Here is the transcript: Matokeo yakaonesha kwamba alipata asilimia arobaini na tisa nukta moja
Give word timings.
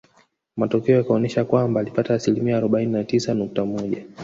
Matokeo 0.57 0.95
yakaonesha 0.97 1.45
kwamba 1.45 1.79
alipata 1.81 2.13
asilimia 2.13 2.57
arobaini 2.57 2.91
na 2.93 3.03
tisa 3.03 3.33
nukta 3.33 3.65
moja 3.65 4.03